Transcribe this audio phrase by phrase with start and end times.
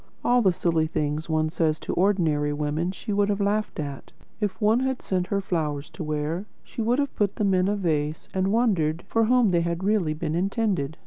[0.25, 4.11] All the silly things one says to ordinary women she would have laughed at.
[4.39, 7.75] If one had sent her flowers to wear, she would have put them in a
[7.75, 10.97] vase and wondered for whom they had really been intended.